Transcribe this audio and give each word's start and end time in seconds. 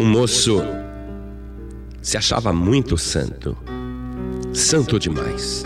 Um 0.00 0.06
moço 0.06 0.62
se 2.00 2.16
achava 2.16 2.54
muito 2.54 2.96
santo, 2.96 3.54
santo 4.50 4.98
demais. 4.98 5.62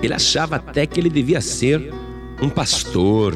Ele 0.00 0.14
achava 0.14 0.54
até 0.54 0.86
que 0.86 1.00
ele 1.00 1.10
devia 1.10 1.40
ser 1.40 1.92
um 2.40 2.48
pastor, 2.48 3.34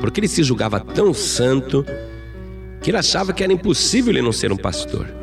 porque 0.00 0.18
ele 0.18 0.28
se 0.28 0.42
julgava 0.42 0.80
tão 0.80 1.12
santo 1.12 1.84
que 2.80 2.90
ele 2.90 2.96
achava 2.96 3.34
que 3.34 3.44
era 3.44 3.52
impossível 3.52 4.14
ele 4.14 4.22
não 4.22 4.32
ser 4.32 4.50
um 4.50 4.56
pastor. 4.56 5.14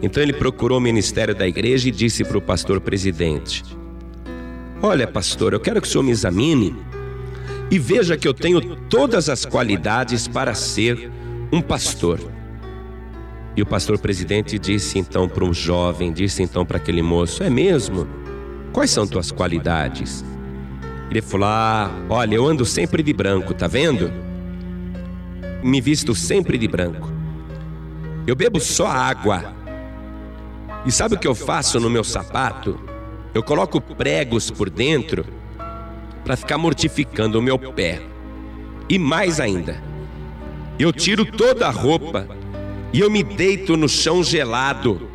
Então 0.00 0.22
ele 0.22 0.32
procurou 0.32 0.78
o 0.78 0.80
ministério 0.80 1.34
da 1.34 1.46
igreja 1.46 1.90
e 1.90 1.92
disse 1.92 2.24
para 2.24 2.38
o 2.38 2.40
pastor 2.40 2.80
presidente: 2.80 3.62
Olha, 4.80 5.06
pastor, 5.06 5.52
eu 5.52 5.60
quero 5.60 5.82
que 5.82 5.86
o 5.86 5.90
senhor 5.90 6.02
me 6.02 6.12
examine 6.12 6.74
e 7.70 7.78
veja 7.78 8.16
que 8.16 8.26
eu 8.26 8.32
tenho 8.32 8.74
todas 8.88 9.28
as 9.28 9.44
qualidades 9.44 10.26
para 10.26 10.54
ser 10.54 11.12
um 11.52 11.60
pastor. 11.60 12.18
E 13.54 13.60
o 13.60 13.66
pastor 13.66 13.98
presidente 13.98 14.58
disse 14.58 14.98
então 14.98 15.28
para 15.28 15.44
um 15.44 15.52
jovem, 15.52 16.10
disse 16.10 16.42
então 16.42 16.64
para 16.64 16.78
aquele 16.78 17.02
moço: 17.02 17.42
É 17.42 17.50
mesmo? 17.50 18.08
Quais 18.72 18.90
são 18.90 19.06
tuas 19.06 19.30
qualidades? 19.30 20.24
Ele 21.10 21.20
falou: 21.20 21.46
Ah, 21.46 21.90
olha, 22.08 22.36
eu 22.36 22.46
ando 22.46 22.64
sempre 22.64 23.02
de 23.02 23.12
branco, 23.12 23.52
tá 23.52 23.66
vendo? 23.66 24.10
Me 25.62 25.78
visto 25.80 26.14
sempre 26.14 26.56
de 26.56 26.66
branco. 26.66 27.12
Eu 28.26 28.34
bebo 28.34 28.58
só 28.58 28.86
água. 28.86 29.54
E 30.86 30.90
sabe 30.90 31.16
o 31.16 31.18
que 31.18 31.28
eu 31.28 31.34
faço 31.34 31.78
no 31.78 31.90
meu 31.90 32.02
sapato? 32.02 32.80
Eu 33.34 33.42
coloco 33.42 33.80
pregos 33.80 34.50
por 34.50 34.70
dentro 34.70 35.24
para 36.24 36.36
ficar 36.36 36.56
mortificando 36.56 37.38
o 37.38 37.42
meu 37.42 37.58
pé. 37.58 38.00
E 38.88 38.98
mais 38.98 39.38
ainda, 39.38 39.91
eu 40.82 40.92
tiro 40.92 41.24
toda 41.24 41.66
a 41.68 41.70
roupa 41.70 42.26
e 42.92 43.00
eu 43.00 43.08
me 43.08 43.22
deito 43.22 43.76
no 43.76 43.88
chão 43.88 44.22
gelado 44.22 45.08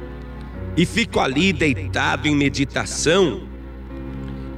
e 0.78 0.86
fico 0.86 1.20
ali 1.20 1.52
deitado 1.52 2.28
em 2.28 2.36
meditação. 2.36 3.48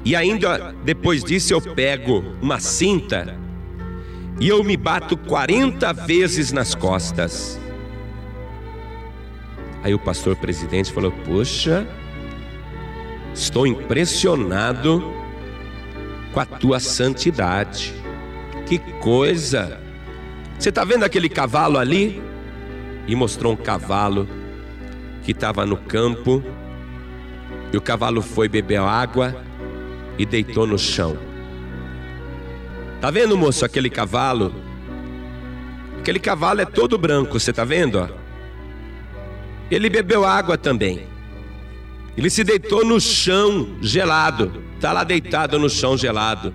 E 0.06 0.16
ainda 0.16 0.76
depois 0.84 1.24
disso 1.24 1.54
eu 1.54 1.62
pego 1.62 2.24
uma 2.42 2.60
cinta 2.60 3.38
e 4.40 4.48
eu 4.48 4.64
me 4.64 4.78
bato 4.78 5.18
40 5.18 5.92
vezes 5.94 6.52
nas 6.52 6.76
costas. 6.76 7.60
Aí 9.82 9.94
o 9.94 10.00
pastor 10.00 10.36
presidente 10.36 10.92
falou: 10.92 11.12
Poxa, 11.26 11.88
estou 13.34 13.66
impressionado 13.66 15.04
com 16.32 16.40
a 16.40 16.46
tua 16.46 16.80
santidade. 16.80 17.94
Que 18.68 18.78
coisa! 18.78 19.89
Você 20.60 20.68
está 20.68 20.84
vendo 20.84 21.06
aquele 21.06 21.30
cavalo 21.30 21.78
ali? 21.78 22.22
E 23.08 23.16
mostrou 23.16 23.54
um 23.54 23.56
cavalo 23.56 24.28
que 25.24 25.32
estava 25.32 25.66
no 25.66 25.78
campo. 25.78 26.44
E 27.72 27.78
o 27.78 27.82
cavalo 27.82 28.22
foi 28.22 28.50
beber 28.50 28.82
água 28.82 29.42
e 30.18 30.26
deitou 30.26 30.68
no 30.68 30.78
chão. 30.78 31.18
Tá 33.00 33.10
vendo, 33.10 33.38
moço, 33.38 33.64
aquele 33.64 33.90
cavalo? 33.90 34.54
Aquele 36.00 36.20
cavalo 36.20 36.60
é 36.60 36.66
todo 36.66 36.98
branco, 36.98 37.40
você 37.40 37.54
tá 37.54 37.64
vendo? 37.64 38.10
Ele 39.72 39.90
bebeu 39.90 40.26
água 40.26 40.58
também. 40.58 41.08
Ele 42.18 42.30
se 42.30 42.44
deitou 42.44 42.84
no 42.84 43.00
chão 43.00 43.78
gelado. 43.82 44.62
Está 44.76 44.92
lá 44.92 45.06
deitado 45.06 45.58
no 45.58 45.70
chão 45.70 45.96
gelado. 45.96 46.54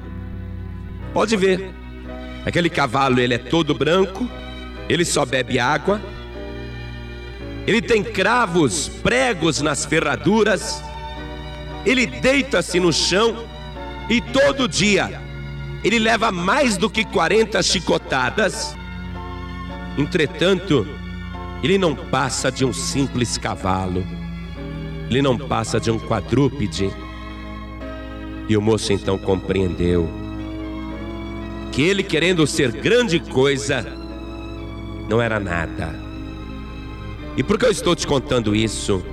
Pode 1.14 1.38
ver. 1.38 1.83
Aquele 2.44 2.68
cavalo, 2.68 3.20
ele 3.20 3.34
é 3.34 3.38
todo 3.38 3.74
branco. 3.74 4.28
Ele 4.88 5.04
só 5.04 5.24
bebe 5.24 5.58
água. 5.58 6.00
Ele 7.66 7.80
tem 7.80 8.02
cravos, 8.02 8.88
pregos 8.88 9.60
nas 9.62 9.84
ferraduras. 9.84 10.82
Ele 11.86 12.06
deita-se 12.06 12.78
no 12.78 12.92
chão 12.92 13.46
e 14.08 14.20
todo 14.20 14.68
dia 14.68 15.22
ele 15.82 15.98
leva 15.98 16.32
mais 16.32 16.78
do 16.78 16.88
que 16.88 17.04
40 17.04 17.62
chicotadas. 17.62 18.74
Entretanto, 19.98 20.86
ele 21.62 21.76
não 21.76 21.94
passa 21.94 22.50
de 22.50 22.64
um 22.64 22.72
simples 22.72 23.36
cavalo, 23.36 24.04
ele 25.10 25.20
não 25.20 25.36
passa 25.36 25.78
de 25.78 25.90
um 25.90 25.98
quadrúpede. 25.98 26.90
E 28.48 28.56
o 28.56 28.62
moço 28.62 28.92
então 28.92 29.18
compreendeu 29.18 30.23
que 31.74 31.82
ele, 31.82 32.04
querendo 32.04 32.46
ser 32.46 32.70
grande 32.70 33.18
coisa, 33.18 33.84
não 35.08 35.20
era 35.20 35.40
nada. 35.40 35.92
E 37.36 37.42
por 37.42 37.58
que 37.58 37.66
eu 37.66 37.70
estou 37.72 37.96
te 37.96 38.06
contando 38.06 38.54
isso? 38.54 39.04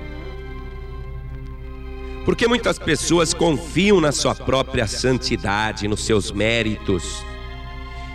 Porque 2.24 2.46
muitas 2.46 2.78
pessoas 2.78 3.34
confiam 3.34 4.00
na 4.00 4.12
sua 4.12 4.32
própria 4.32 4.86
santidade, 4.86 5.88
nos 5.88 6.04
seus 6.04 6.30
méritos, 6.30 7.24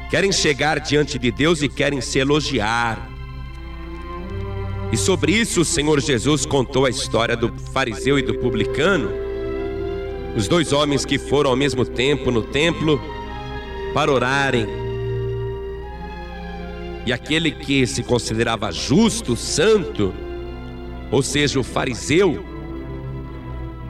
querem 0.10 0.32
chegar 0.32 0.80
diante 0.80 1.20
de 1.20 1.30
Deus 1.30 1.62
e 1.62 1.68
querem 1.68 2.00
se 2.00 2.18
elogiar. 2.18 3.06
E 4.94 4.96
sobre 4.96 5.34
isso 5.34 5.60
o 5.60 5.66
Senhor 5.66 6.00
Jesus 6.00 6.46
contou 6.46 6.86
a 6.86 6.90
história 6.90 7.36
do 7.36 7.52
fariseu 7.74 8.18
e 8.18 8.22
do 8.22 8.36
publicano, 8.36 9.10
os 10.38 10.48
dois 10.48 10.72
homens 10.72 11.04
que 11.04 11.18
foram 11.18 11.50
ao 11.50 11.58
mesmo 11.58 11.84
tempo 11.84 12.32
no 12.32 12.44
templo 12.44 13.17
para 13.98 14.12
orarem. 14.12 14.68
E 17.04 17.12
aquele 17.12 17.50
que 17.50 17.88
se 17.88 18.04
considerava 18.04 18.72
justo, 18.72 19.36
santo, 19.36 20.14
ou 21.10 21.24
seja, 21.24 21.60
o 21.60 21.64
fariseu, 21.64 22.46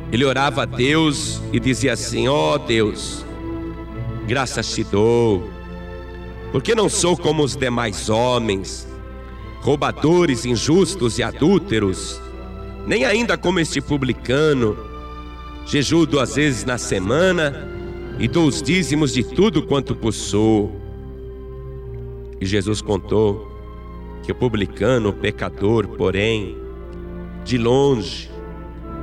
ele 0.10 0.24
orava 0.24 0.62
a 0.62 0.66
Deus 0.66 1.42
e 1.52 1.60
dizia 1.60 1.92
assim: 1.92 2.30
Ó 2.30 2.54
oh 2.54 2.58
Deus, 2.58 3.26
graças 4.26 4.74
te 4.74 4.82
dou, 4.82 5.52
porque 6.54 6.74
não 6.74 6.88
sou 6.88 7.18
como 7.18 7.44
os 7.44 7.58
demais 7.58 8.10
homens, 8.10 8.88
roubadores, 9.60 10.46
injustos 10.46 11.20
e 11.20 11.24
adúlteros, 11.24 12.18
nem 12.86 13.04
ainda 13.04 13.38
como 13.38 13.60
este 13.60 13.82
publicano, 13.82 14.78
jejuo 15.66 16.06
duas 16.06 16.36
vezes 16.36 16.64
na 16.64 16.78
semana 16.78 17.77
e 18.20 18.28
dou 18.28 18.48
os 18.48 18.62
dízimos 18.62 19.14
de 19.14 19.24
tudo 19.24 19.64
quanto 19.64 19.96
possuo. 19.96 20.72
E 22.40 22.46
Jesus 22.46 22.82
contou 22.82 23.52
que 24.24 24.32
o 24.32 24.36
publicano, 24.36 25.10
o 25.10 25.14
pecador, 25.14 25.88
porém, 25.88 26.58
de 27.44 27.58
longe, 27.58 28.30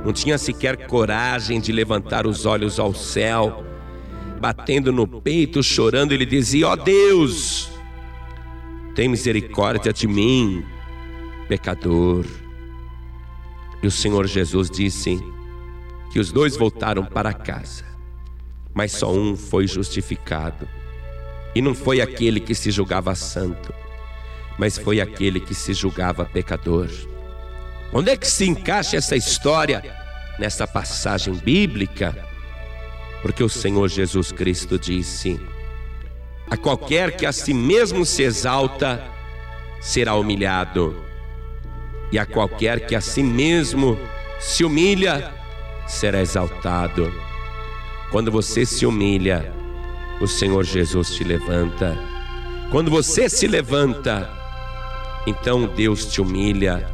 não 0.05 0.13
tinha 0.13 0.37
sequer 0.37 0.87
coragem 0.87 1.59
de 1.59 1.71
levantar 1.71 2.27
os 2.27 2.45
olhos 2.45 2.79
ao 2.79 2.93
céu, 2.93 3.63
batendo 4.39 4.91
no 4.91 5.07
peito, 5.07 5.63
chorando, 5.63 6.11
ele 6.11 6.25
dizia: 6.25 6.67
Ó 6.67 6.73
oh 6.73 6.75
Deus, 6.75 7.71
tem 8.93 9.09
misericórdia 9.09 9.91
de 9.91 10.07
mim, 10.07 10.63
pecador. 11.47 12.25
E 13.81 13.87
o 13.87 13.91
Senhor 13.91 14.27
Jesus 14.27 14.69
disse 14.69 15.19
que 16.11 16.19
os 16.19 16.31
dois 16.31 16.55
voltaram 16.55 17.03
para 17.03 17.33
casa, 17.33 17.83
mas 18.75 18.91
só 18.91 19.09
um 19.09 19.37
foi 19.37 19.65
justificado. 19.65 20.67
E 21.55 21.61
não 21.61 21.73
foi 21.73 22.01
aquele 22.01 22.41
que 22.41 22.53
se 22.53 22.69
julgava 22.69 23.15
santo, 23.15 23.73
mas 24.59 24.77
foi 24.77 24.99
aquele 24.99 25.39
que 25.39 25.55
se 25.55 25.73
julgava 25.73 26.25
pecador. 26.25 26.89
Onde 27.93 28.11
é 28.11 28.17
que 28.17 28.27
se 28.27 28.45
encaixa 28.45 28.97
essa 28.97 29.15
história 29.15 29.81
nessa 30.37 30.67
passagem 30.67 31.33
bíblica? 31.33 32.13
Porque 33.21 33.41
o 33.41 33.47
Senhor 33.47 33.87
Jesus 33.87 34.33
Cristo 34.33 34.77
disse: 34.77 35.39
A 36.51 36.57
qualquer 36.57 37.15
que 37.15 37.25
a 37.25 37.31
si 37.31 37.53
mesmo 37.53 38.05
se 38.05 38.23
exalta, 38.23 39.01
será 39.79 40.15
humilhado, 40.15 41.01
e 42.11 42.19
a 42.19 42.25
qualquer 42.25 42.85
que 42.85 42.95
a 42.95 42.99
si 42.99 43.23
mesmo 43.23 43.97
se 44.37 44.65
humilha, 44.65 45.33
será 45.87 46.19
exaltado. 46.19 47.09
Quando 48.15 48.31
você 48.31 48.65
se 48.65 48.85
humilha, 48.85 49.51
o 50.21 50.25
Senhor 50.25 50.63
Jesus 50.63 51.13
te 51.13 51.21
levanta. 51.21 51.99
Quando 52.71 52.89
você 52.89 53.27
se 53.27 53.45
levanta, 53.45 54.29
então 55.27 55.67
Deus 55.67 56.05
te 56.05 56.21
humilha 56.21 56.87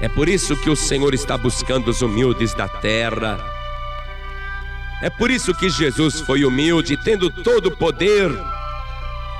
é 0.00 0.08
por 0.08 0.28
isso 0.28 0.54
que 0.54 0.70
o 0.70 0.76
Senhor 0.76 1.12
está 1.12 1.36
buscando 1.36 1.88
os 1.88 2.02
humildes 2.02 2.54
da 2.54 2.68
terra. 2.68 3.36
É 5.02 5.10
por 5.10 5.28
isso 5.28 5.52
que 5.52 5.68
Jesus 5.68 6.20
foi 6.20 6.44
humilde, 6.44 6.96
tendo 7.02 7.28
todo 7.42 7.66
o 7.66 7.76
poder, 7.76 8.30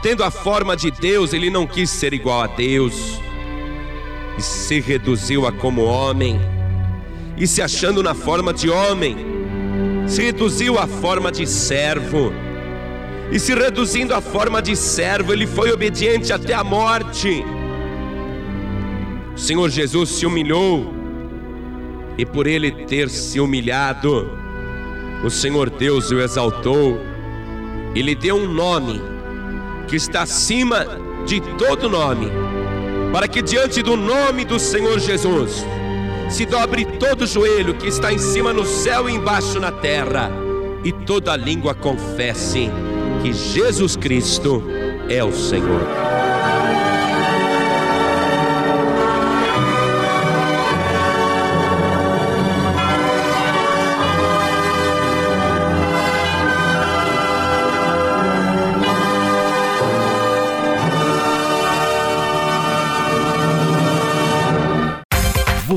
tendo 0.02 0.24
a 0.24 0.32
forma 0.32 0.76
de 0.76 0.90
Deus, 0.90 1.32
ele 1.32 1.48
não 1.48 1.64
quis 1.64 1.90
ser 1.90 2.12
igual 2.12 2.42
a 2.42 2.48
Deus, 2.48 3.20
e 4.36 4.42
se 4.42 4.80
reduziu 4.80 5.46
a 5.46 5.52
como 5.52 5.84
homem, 5.84 6.40
e 7.36 7.46
se 7.46 7.62
achando 7.62 8.02
na 8.02 8.16
forma 8.16 8.52
de 8.52 8.68
homem, 8.68 9.37
se 10.08 10.22
reduziu 10.22 10.78
à 10.78 10.86
forma 10.86 11.30
de 11.30 11.46
servo, 11.46 12.32
e 13.30 13.38
se 13.38 13.54
reduzindo 13.54 14.14
à 14.14 14.22
forma 14.22 14.62
de 14.62 14.74
servo, 14.74 15.34
ele 15.34 15.46
foi 15.46 15.70
obediente 15.70 16.32
até 16.32 16.54
a 16.54 16.64
morte. 16.64 17.44
O 19.34 19.38
Senhor 19.38 19.68
Jesus 19.68 20.08
se 20.08 20.24
humilhou. 20.24 20.94
E 22.16 22.24
por 22.24 22.46
ele 22.46 22.72
ter 22.86 23.08
se 23.10 23.38
humilhado, 23.38 24.32
o 25.22 25.30
Senhor 25.30 25.68
Deus 25.68 26.10
o 26.10 26.18
exaltou. 26.18 26.98
E 27.94 28.00
lhe 28.00 28.14
deu 28.14 28.36
um 28.36 28.48
nome 28.50 29.00
que 29.86 29.96
está 29.96 30.22
acima 30.22 30.86
de 31.26 31.40
todo 31.58 31.88
nome, 31.88 32.28
para 33.12 33.28
que 33.28 33.42
diante 33.42 33.82
do 33.82 33.94
nome 33.94 34.44
do 34.46 34.58
Senhor 34.58 34.98
Jesus 34.98 35.64
se 36.28 36.44
dobre 36.44 36.84
todo 36.84 37.26
joelho 37.26 37.74
que 37.74 37.88
está 37.88 38.12
em 38.12 38.18
cima 38.18 38.52
no 38.52 38.64
céu 38.64 39.08
e 39.08 39.14
embaixo 39.14 39.58
na 39.58 39.72
terra, 39.72 40.30
e 40.84 40.92
toda 40.92 41.36
língua 41.36 41.74
confesse 41.74 42.70
que 43.22 43.32
Jesus 43.32 43.96
Cristo 43.96 44.62
é 45.08 45.24
o 45.24 45.32
Senhor. 45.32 46.07